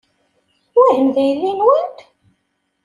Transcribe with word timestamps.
Wihin 0.75 1.07
d 1.15 1.15
aydi-nwent? 1.23 1.97